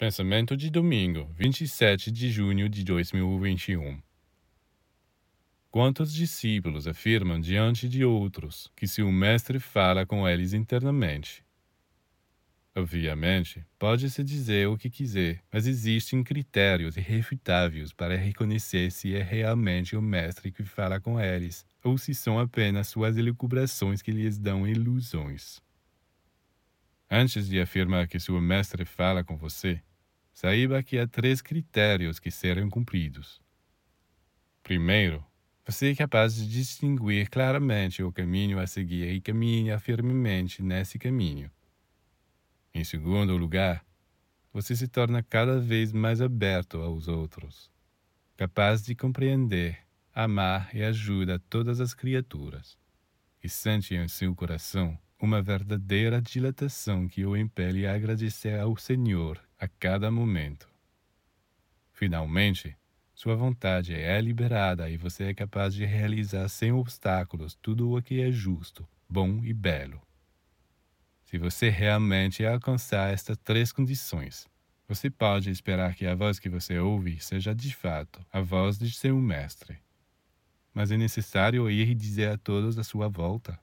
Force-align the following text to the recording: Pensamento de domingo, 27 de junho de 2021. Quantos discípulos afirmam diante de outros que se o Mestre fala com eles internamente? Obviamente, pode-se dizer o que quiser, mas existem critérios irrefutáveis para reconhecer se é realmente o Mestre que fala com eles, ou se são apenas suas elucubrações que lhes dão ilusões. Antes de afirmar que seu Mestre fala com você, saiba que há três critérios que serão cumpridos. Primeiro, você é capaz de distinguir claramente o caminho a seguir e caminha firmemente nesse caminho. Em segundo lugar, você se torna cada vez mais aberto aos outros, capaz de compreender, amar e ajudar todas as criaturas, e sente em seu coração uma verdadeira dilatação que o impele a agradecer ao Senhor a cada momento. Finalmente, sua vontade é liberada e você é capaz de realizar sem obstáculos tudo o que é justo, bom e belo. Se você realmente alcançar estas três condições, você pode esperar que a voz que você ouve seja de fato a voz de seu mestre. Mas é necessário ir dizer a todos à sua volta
Pensamento 0.00 0.56
de 0.56 0.70
domingo, 0.70 1.28
27 1.36 2.10
de 2.10 2.30
junho 2.30 2.70
de 2.70 2.82
2021. 2.84 4.00
Quantos 5.70 6.10
discípulos 6.10 6.88
afirmam 6.88 7.38
diante 7.38 7.86
de 7.86 8.02
outros 8.02 8.72
que 8.74 8.88
se 8.88 9.02
o 9.02 9.12
Mestre 9.12 9.60
fala 9.60 10.06
com 10.06 10.26
eles 10.26 10.54
internamente? 10.54 11.44
Obviamente, 12.74 13.62
pode-se 13.78 14.24
dizer 14.24 14.68
o 14.68 14.78
que 14.78 14.88
quiser, 14.88 15.44
mas 15.52 15.66
existem 15.66 16.24
critérios 16.24 16.96
irrefutáveis 16.96 17.92
para 17.92 18.16
reconhecer 18.16 18.90
se 18.90 19.14
é 19.14 19.22
realmente 19.22 19.94
o 19.94 20.00
Mestre 20.00 20.50
que 20.50 20.64
fala 20.64 20.98
com 20.98 21.20
eles, 21.20 21.66
ou 21.84 21.98
se 21.98 22.14
são 22.14 22.38
apenas 22.38 22.88
suas 22.88 23.18
elucubrações 23.18 24.00
que 24.00 24.12
lhes 24.12 24.38
dão 24.38 24.66
ilusões. 24.66 25.60
Antes 27.10 27.46
de 27.46 27.60
afirmar 27.60 28.08
que 28.08 28.18
seu 28.18 28.40
Mestre 28.40 28.86
fala 28.86 29.22
com 29.22 29.36
você, 29.36 29.82
saiba 30.40 30.82
que 30.82 30.98
há 30.98 31.06
três 31.06 31.42
critérios 31.42 32.18
que 32.18 32.30
serão 32.30 32.70
cumpridos. 32.70 33.42
Primeiro, 34.62 35.22
você 35.66 35.90
é 35.90 35.94
capaz 35.94 36.34
de 36.34 36.48
distinguir 36.48 37.28
claramente 37.28 38.02
o 38.02 38.10
caminho 38.10 38.58
a 38.58 38.66
seguir 38.66 39.12
e 39.12 39.20
caminha 39.20 39.78
firmemente 39.78 40.62
nesse 40.62 40.98
caminho. 40.98 41.50
Em 42.72 42.82
segundo 42.84 43.36
lugar, 43.36 43.84
você 44.50 44.74
se 44.74 44.88
torna 44.88 45.22
cada 45.22 45.60
vez 45.60 45.92
mais 45.92 46.22
aberto 46.22 46.78
aos 46.78 47.06
outros, 47.06 47.70
capaz 48.34 48.82
de 48.82 48.94
compreender, 48.94 49.78
amar 50.10 50.74
e 50.74 50.82
ajudar 50.82 51.38
todas 51.50 51.82
as 51.82 51.92
criaturas, 51.92 52.78
e 53.44 53.48
sente 53.48 53.94
em 53.94 54.08
seu 54.08 54.34
coração 54.34 54.98
uma 55.20 55.42
verdadeira 55.42 56.18
dilatação 56.18 57.06
que 57.06 57.26
o 57.26 57.36
impele 57.36 57.86
a 57.86 57.94
agradecer 57.94 58.58
ao 58.58 58.74
Senhor 58.78 59.38
a 59.60 59.68
cada 59.68 60.10
momento. 60.10 60.66
Finalmente, 61.92 62.74
sua 63.14 63.36
vontade 63.36 63.94
é 63.94 64.18
liberada 64.18 64.88
e 64.88 64.96
você 64.96 65.24
é 65.24 65.34
capaz 65.34 65.74
de 65.74 65.84
realizar 65.84 66.48
sem 66.48 66.72
obstáculos 66.72 67.54
tudo 67.60 67.94
o 67.94 68.02
que 68.02 68.22
é 68.22 68.32
justo, 68.32 68.88
bom 69.06 69.44
e 69.44 69.52
belo. 69.52 70.00
Se 71.24 71.36
você 71.36 71.68
realmente 71.68 72.42
alcançar 72.42 73.12
estas 73.12 73.36
três 73.36 73.70
condições, 73.70 74.48
você 74.88 75.10
pode 75.10 75.50
esperar 75.50 75.94
que 75.94 76.06
a 76.06 76.14
voz 76.14 76.38
que 76.38 76.48
você 76.48 76.78
ouve 76.78 77.20
seja 77.20 77.54
de 77.54 77.76
fato 77.76 78.24
a 78.32 78.40
voz 78.40 78.78
de 78.78 78.90
seu 78.90 79.14
mestre. 79.20 79.78
Mas 80.72 80.90
é 80.90 80.96
necessário 80.96 81.70
ir 81.70 81.94
dizer 81.94 82.30
a 82.30 82.38
todos 82.38 82.78
à 82.78 82.82
sua 82.82 83.08
volta 83.08 83.60